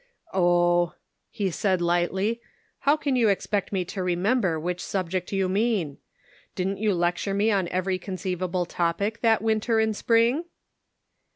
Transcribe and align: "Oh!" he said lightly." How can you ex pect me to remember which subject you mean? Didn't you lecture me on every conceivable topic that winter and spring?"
"Oh!" 0.33 0.95
he 1.29 1.51
said 1.51 1.79
lightly." 1.79 2.41
How 2.87 2.97
can 2.97 3.15
you 3.15 3.29
ex 3.29 3.45
pect 3.45 3.71
me 3.71 3.85
to 3.85 4.01
remember 4.01 4.59
which 4.59 4.81
subject 4.81 5.31
you 5.31 5.47
mean? 5.47 5.99
Didn't 6.55 6.79
you 6.79 6.95
lecture 6.95 7.35
me 7.35 7.51
on 7.51 7.67
every 7.67 7.99
conceivable 7.99 8.65
topic 8.65 9.21
that 9.21 9.43
winter 9.43 9.79
and 9.79 9.95
spring?" 9.95 10.45